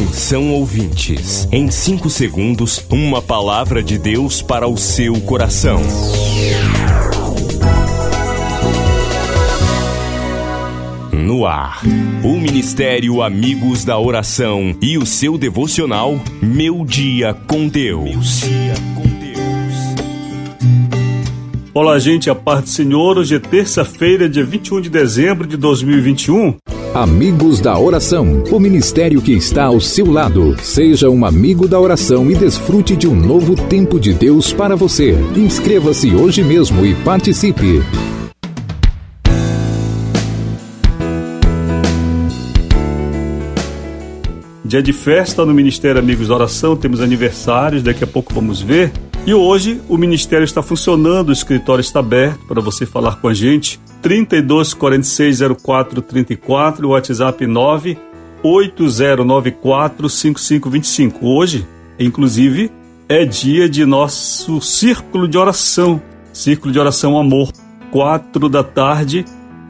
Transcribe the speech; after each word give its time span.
Atenção 0.00 0.50
ouvintes, 0.52 1.46
em 1.52 1.70
5 1.70 2.08
segundos, 2.08 2.82
uma 2.88 3.20
palavra 3.20 3.82
de 3.82 3.98
Deus 3.98 4.40
para 4.40 4.66
o 4.66 4.74
seu 4.74 5.20
coração. 5.20 5.78
No 11.12 11.44
ar, 11.44 11.82
o 12.24 12.38
Ministério 12.38 13.20
Amigos 13.20 13.84
da 13.84 13.98
Oração 13.98 14.74
e 14.80 14.96
o 14.96 15.04
seu 15.04 15.36
devocional 15.36 16.18
Meu 16.40 16.82
Dia 16.82 17.34
com 17.34 17.68
Deus. 17.68 18.40
Olá, 21.74 21.98
gente, 21.98 22.30
a 22.30 22.34
paz 22.34 22.62
do 22.62 22.68
Senhor. 22.70 23.18
Hoje 23.18 23.34
é 23.34 23.38
terça-feira, 23.38 24.30
dia 24.30 24.46
21 24.46 24.80
de 24.80 24.88
dezembro 24.88 25.46
de 25.46 25.58
2021. 25.58 26.56
Amigos 26.94 27.60
da 27.60 27.78
Oração, 27.78 28.42
o 28.50 28.58
ministério 28.58 29.22
que 29.22 29.30
está 29.30 29.66
ao 29.66 29.80
seu 29.80 30.10
lado. 30.10 30.56
Seja 30.60 31.08
um 31.08 31.24
amigo 31.24 31.68
da 31.68 31.78
oração 31.78 32.28
e 32.28 32.34
desfrute 32.34 32.96
de 32.96 33.06
um 33.06 33.14
novo 33.14 33.54
tempo 33.54 34.00
de 34.00 34.12
Deus 34.12 34.52
para 34.52 34.74
você. 34.74 35.12
Inscreva-se 35.36 36.12
hoje 36.12 36.42
mesmo 36.42 36.84
e 36.84 36.92
participe. 36.96 37.80
Dia 44.64 44.82
de 44.82 44.92
festa 44.92 45.46
no 45.46 45.54
Ministério 45.54 46.00
Amigos 46.00 46.26
da 46.26 46.34
Oração, 46.34 46.76
temos 46.76 47.00
aniversários, 47.00 47.84
daqui 47.84 48.02
a 48.02 48.06
pouco 48.06 48.34
vamos 48.34 48.60
ver. 48.60 48.90
E 49.24 49.32
hoje 49.32 49.80
o 49.88 49.96
ministério 49.96 50.44
está 50.44 50.60
funcionando, 50.60 51.28
o 51.28 51.32
escritório 51.32 51.82
está 51.82 52.00
aberto 52.00 52.44
para 52.48 52.60
você 52.60 52.84
falar 52.84 53.20
com 53.20 53.28
a 53.28 53.34
gente. 53.34 53.78
32 54.02 54.74
46 54.74 55.40
04 55.62 56.02
34, 56.02 56.88
WhatsApp 56.88 57.46
9 57.46 57.98
8094 58.42 60.08
5525. 60.08 61.26
Hoje, 61.26 61.66
inclusive, 61.98 62.70
é 63.08 63.24
dia 63.24 63.68
de 63.68 63.84
nosso 63.84 64.60
círculo 64.60 65.28
de 65.28 65.36
oração, 65.36 66.00
círculo 66.32 66.72
de 66.72 66.78
oração 66.78 67.18
amor, 67.18 67.50
quatro 67.90 68.48
da 68.48 68.64
tarde, 68.64 69.24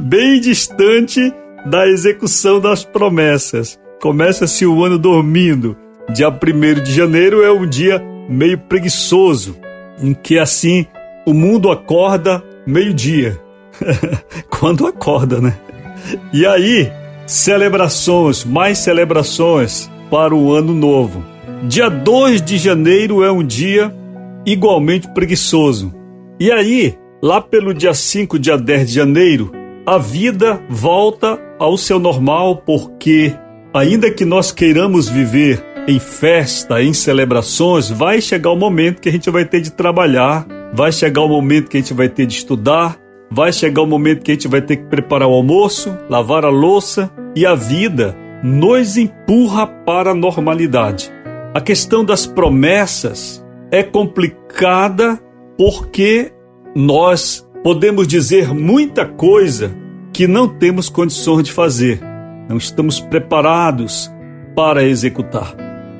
bem 0.00 0.40
distante 0.40 1.32
da 1.66 1.86
execução 1.86 2.60
das 2.60 2.84
promessas. 2.84 3.78
Começa-se 4.00 4.64
o 4.64 4.84
ano 4.84 4.98
dormindo. 4.98 5.76
Dia 6.12 6.28
1 6.30 6.82
de 6.82 6.92
janeiro 6.92 7.42
é 7.42 7.52
um 7.52 7.66
dia 7.66 8.02
meio 8.28 8.58
preguiçoso, 8.58 9.56
em 10.02 10.14
que 10.14 10.38
assim 10.38 10.86
o 11.26 11.34
mundo 11.34 11.70
acorda 11.70 12.42
meio-dia. 12.66 13.40
Quando 14.50 14.86
acorda, 14.86 15.40
né? 15.40 15.54
E 16.32 16.46
aí, 16.46 16.90
celebrações, 17.26 18.44
mais 18.44 18.78
celebrações 18.78 19.90
para 20.10 20.34
o 20.34 20.52
ano 20.52 20.74
novo. 20.74 21.24
Dia 21.64 21.88
2 21.88 22.42
de 22.42 22.58
janeiro 22.58 23.22
é 23.22 23.30
um 23.30 23.44
dia 23.44 23.94
igualmente 24.46 25.08
preguiçoso. 25.08 25.94
E 26.38 26.50
aí, 26.50 26.96
lá 27.22 27.40
pelo 27.40 27.74
dia 27.74 27.92
5, 27.92 28.38
dia 28.38 28.56
10 28.56 28.88
de 28.88 28.94
janeiro, 28.94 29.52
a 29.84 29.98
vida 29.98 30.62
volta 30.68 31.38
ao 31.58 31.76
seu 31.76 31.98
normal, 31.98 32.62
porque, 32.64 33.34
ainda 33.74 34.10
que 34.10 34.24
nós 34.24 34.52
queiramos 34.52 35.08
viver 35.08 35.62
em 35.86 35.98
festa, 35.98 36.82
em 36.82 36.92
celebrações, 36.92 37.90
vai 37.90 38.20
chegar 38.20 38.50
o 38.50 38.56
momento 38.56 39.00
que 39.00 39.08
a 39.08 39.12
gente 39.12 39.30
vai 39.30 39.44
ter 39.44 39.60
de 39.60 39.72
trabalhar, 39.72 40.46
vai 40.72 40.92
chegar 40.92 41.22
o 41.22 41.28
momento 41.28 41.68
que 41.68 41.76
a 41.76 41.80
gente 41.80 41.94
vai 41.94 42.08
ter 42.08 42.26
de 42.26 42.34
estudar, 42.34 42.96
vai 43.30 43.52
chegar 43.52 43.82
o 43.82 43.86
momento 43.86 44.22
que 44.22 44.30
a 44.30 44.34
gente 44.34 44.48
vai 44.48 44.62
ter 44.62 44.76
que 44.76 44.84
preparar 44.84 45.28
o 45.28 45.32
almoço, 45.32 45.96
lavar 46.08 46.44
a 46.44 46.50
louça 46.50 47.10
e 47.34 47.44
a 47.44 47.54
vida 47.54 48.16
nos 48.42 48.96
empurra 48.96 49.66
para 49.66 50.12
a 50.12 50.14
normalidade. 50.14 51.12
A 51.52 51.60
questão 51.60 52.04
das 52.04 52.26
promessas 52.26 53.44
é 53.70 53.82
complicada 53.82 55.20
porque 55.56 56.32
nós 56.74 57.46
podemos 57.62 58.06
dizer 58.06 58.54
muita 58.54 59.04
coisa 59.04 59.74
que 60.12 60.26
não 60.26 60.48
temos 60.48 60.88
condições 60.88 61.44
de 61.44 61.52
fazer, 61.52 62.00
não 62.48 62.56
estamos 62.56 63.00
preparados 63.00 64.10
para 64.54 64.84
executar. 64.84 65.54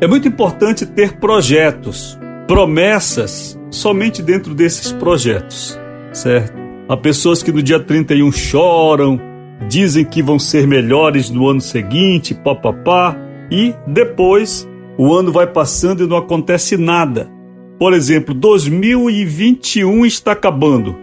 É 0.00 0.06
muito 0.06 0.28
importante 0.28 0.84
ter 0.86 1.18
projetos, 1.18 2.18
promessas 2.46 3.58
somente 3.70 4.22
dentro 4.22 4.54
desses 4.54 4.92
projetos, 4.92 5.78
certo? 6.12 6.56
Há 6.88 6.96
pessoas 6.96 7.42
que 7.42 7.50
no 7.50 7.62
dia 7.62 7.80
31 7.80 8.30
choram, 8.30 9.20
dizem 9.68 10.04
que 10.04 10.22
vão 10.22 10.38
ser 10.38 10.66
melhores 10.66 11.30
no 11.30 11.48
ano 11.48 11.60
seguinte, 11.60 12.34
papapá, 12.34 13.16
e 13.50 13.74
depois 13.86 14.68
o 14.98 15.12
ano 15.12 15.32
vai 15.32 15.46
passando 15.46 16.04
e 16.04 16.06
não 16.06 16.16
acontece 16.16 16.76
nada. 16.76 17.35
Por 17.78 17.92
exemplo, 17.92 18.32
2021 18.34 20.06
está 20.06 20.32
acabando. 20.32 20.96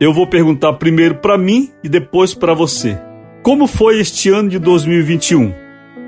Eu 0.00 0.12
vou 0.12 0.26
perguntar 0.26 0.72
primeiro 0.72 1.16
para 1.16 1.38
mim 1.38 1.70
e 1.84 1.88
depois 1.88 2.34
para 2.34 2.52
você. 2.52 2.98
Como 3.44 3.68
foi 3.68 4.00
este 4.00 4.28
ano 4.30 4.48
de 4.48 4.58
2021? 4.58 5.52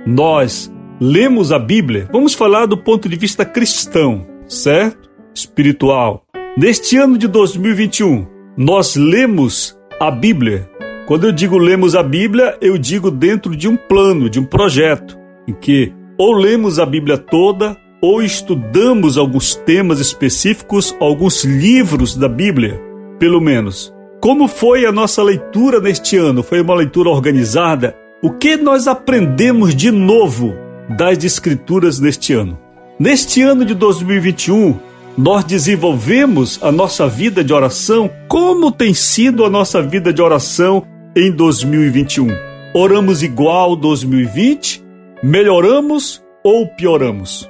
Nós 0.04 0.72
lemos 1.00 1.52
a 1.52 1.58
Bíblia? 1.58 2.08
Vamos 2.12 2.34
falar 2.34 2.66
do 2.66 2.76
ponto 2.76 3.08
de 3.08 3.14
vista 3.14 3.44
cristão, 3.44 4.26
certo? 4.48 5.08
Espiritual. 5.32 6.24
Neste 6.56 6.96
ano 6.96 7.16
de 7.16 7.28
2021, 7.28 8.26
nós 8.56 8.96
lemos 8.96 9.78
a 10.00 10.10
Bíblia. 10.10 10.68
Quando 11.06 11.28
eu 11.28 11.32
digo 11.32 11.56
lemos 11.56 11.94
a 11.94 12.02
Bíblia, 12.02 12.58
eu 12.60 12.76
digo 12.76 13.08
dentro 13.08 13.54
de 13.54 13.68
um 13.68 13.76
plano, 13.76 14.28
de 14.28 14.40
um 14.40 14.44
projeto, 14.44 15.16
em 15.46 15.54
que 15.54 15.92
ou 16.18 16.32
lemos 16.32 16.80
a 16.80 16.84
Bíblia 16.84 17.16
toda 17.16 17.76
ou 18.00 18.22
estudamos 18.22 19.18
alguns 19.18 19.54
temas 19.54 20.00
específicos, 20.00 20.94
alguns 21.00 21.44
livros 21.44 22.16
da 22.16 22.28
Bíblia, 22.28 22.80
pelo 23.18 23.40
menos. 23.40 23.92
Como 24.20 24.48
foi 24.48 24.84
a 24.84 24.92
nossa 24.92 25.22
leitura 25.22 25.80
neste 25.80 26.16
ano? 26.16 26.42
Foi 26.42 26.60
uma 26.60 26.74
leitura 26.74 27.08
organizada? 27.08 27.96
O 28.22 28.30
que 28.30 28.56
nós 28.56 28.88
aprendemos 28.88 29.74
de 29.74 29.90
novo 29.90 30.54
das 30.96 31.22
Escrituras 31.22 32.00
neste 32.00 32.32
ano? 32.32 32.58
Neste 32.98 33.42
ano 33.42 33.64
de 33.64 33.74
2021, 33.74 34.76
nós 35.16 35.44
desenvolvemos 35.44 36.58
a 36.62 36.72
nossa 36.72 37.08
vida 37.08 37.44
de 37.44 37.52
oração? 37.52 38.10
Como 38.26 38.72
tem 38.72 38.92
sido 38.92 39.44
a 39.44 39.50
nossa 39.50 39.80
vida 39.80 40.12
de 40.12 40.20
oração 40.20 40.84
em 41.14 41.30
2021? 41.30 42.28
Oramos 42.74 43.22
igual 43.22 43.76
2020? 43.76 44.82
Melhoramos 45.22 46.22
ou 46.42 46.66
pioramos? 46.66 47.48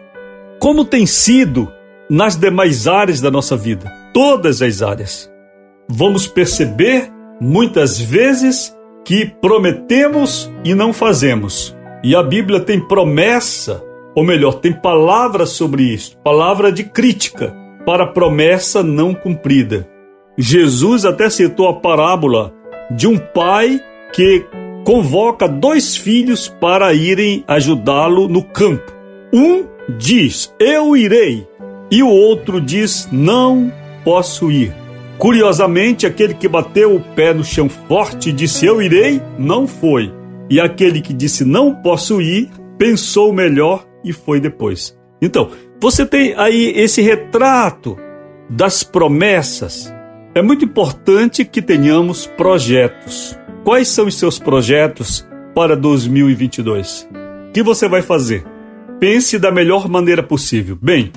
Como 0.58 0.84
tem 0.84 1.06
sido 1.06 1.72
nas 2.10 2.34
demais 2.34 2.88
áreas 2.88 3.20
da 3.20 3.30
nossa 3.30 3.56
vida? 3.56 3.92
Todas 4.12 4.60
as 4.60 4.82
áreas. 4.82 5.30
Vamos 5.88 6.26
perceber 6.26 7.12
muitas 7.40 8.00
vezes 8.00 8.76
que 9.04 9.24
prometemos 9.40 10.50
e 10.64 10.74
não 10.74 10.92
fazemos. 10.92 11.76
E 12.02 12.14
a 12.14 12.22
Bíblia 12.24 12.58
tem 12.58 12.80
promessa, 12.80 13.82
ou 14.16 14.24
melhor, 14.24 14.54
tem 14.54 14.72
palavra 14.72 15.46
sobre 15.46 15.84
isso, 15.84 16.18
palavra 16.24 16.72
de 16.72 16.82
crítica 16.82 17.54
para 17.86 18.06
promessa 18.06 18.82
não 18.82 19.14
cumprida. 19.14 19.88
Jesus 20.36 21.04
até 21.04 21.30
citou 21.30 21.68
a 21.68 21.74
parábola 21.74 22.52
de 22.90 23.06
um 23.06 23.16
pai 23.16 23.80
que 24.12 24.44
convoca 24.84 25.48
dois 25.48 25.96
filhos 25.96 26.48
para 26.48 26.92
irem 26.92 27.44
ajudá-lo 27.46 28.26
no 28.28 28.42
campo. 28.42 28.92
Um 29.32 29.77
diz: 29.96 30.52
Eu 30.58 30.96
irei, 30.96 31.46
e 31.90 32.02
o 32.02 32.08
outro 32.08 32.60
diz: 32.60 33.08
Não 33.10 33.72
posso 34.04 34.50
ir. 34.50 34.74
Curiosamente, 35.18 36.06
aquele 36.06 36.34
que 36.34 36.46
bateu 36.46 36.94
o 36.94 37.00
pé 37.00 37.34
no 37.34 37.44
chão 37.44 37.68
forte 37.68 38.30
e 38.30 38.32
disse: 38.32 38.66
Eu 38.66 38.82
irei, 38.82 39.20
não 39.38 39.66
foi. 39.66 40.12
E 40.50 40.60
aquele 40.60 41.00
que 41.00 41.12
disse: 41.12 41.44
Não 41.44 41.74
posso 41.74 42.20
ir, 42.20 42.50
pensou 42.76 43.32
melhor 43.32 43.86
e 44.04 44.12
foi 44.12 44.40
depois. 44.40 44.96
Então, 45.20 45.50
você 45.80 46.06
tem 46.06 46.34
aí 46.36 46.72
esse 46.76 47.02
retrato 47.02 47.96
das 48.48 48.82
promessas. 48.82 49.92
É 50.34 50.42
muito 50.42 50.64
importante 50.64 51.44
que 51.44 51.60
tenhamos 51.60 52.26
projetos. 52.26 53.36
Quais 53.64 53.88
são 53.88 54.06
os 54.06 54.16
seus 54.16 54.38
projetos 54.38 55.26
para 55.54 55.76
2022? 55.76 57.08
O 57.48 57.52
que 57.52 57.62
você 57.62 57.88
vai 57.88 58.02
fazer? 58.02 58.44
Pense 59.00 59.38
da 59.38 59.52
melhor 59.52 59.88
maneira 59.88 60.22
possível. 60.22 60.78
Bem, 60.80 61.12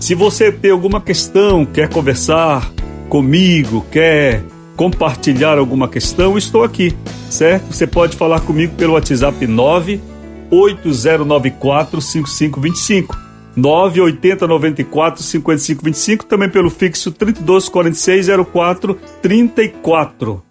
se 0.00 0.14
você 0.14 0.50
tem 0.50 0.70
alguma 0.70 0.98
questão, 1.00 1.66
quer 1.66 1.88
conversar 1.90 2.72
comigo, 3.08 3.84
quer 3.90 4.42
compartilhar 4.74 5.58
alguma 5.58 5.88
questão, 5.88 6.38
estou 6.38 6.64
aqui, 6.64 6.96
certo? 7.28 7.74
Você 7.74 7.86
pode 7.86 8.16
falar 8.16 8.40
comigo 8.40 8.74
pelo 8.76 8.94
WhatsApp 8.94 9.46
98094 9.46 12.00
5525. 12.00 13.28
98094 13.56 15.22
5525, 15.22 16.24
também 16.24 16.48
pelo 16.48 16.70
fixo 16.70 17.10
324604 17.10 18.98
34. 19.20 20.47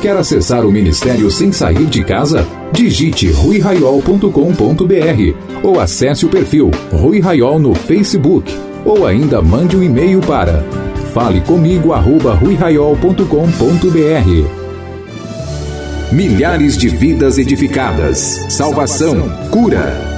Quer 0.00 0.16
acessar 0.16 0.64
o 0.64 0.70
Ministério 0.70 1.28
sem 1.28 1.50
sair 1.50 1.86
de 1.86 2.04
casa? 2.04 2.46
Digite 2.72 3.32
ruiraiol.com.br 3.32 4.30
ou 5.62 5.80
acesse 5.80 6.24
o 6.24 6.28
perfil 6.28 6.70
Rui 6.92 7.18
Raiol 7.18 7.58
no 7.58 7.74
Facebook 7.74 8.56
ou 8.84 9.04
ainda 9.04 9.42
mande 9.42 9.76
um 9.76 9.82
e-mail 9.82 10.20
para 10.20 10.62
fale 11.12 11.40
comigo 11.40 11.92
arroba 11.92 12.32
ruiraiol.com.br 12.32 13.24
Milhares 16.12 16.76
de 16.76 16.88
vidas 16.88 17.36
edificadas, 17.36 18.46
salvação, 18.48 19.28
cura 19.50 20.17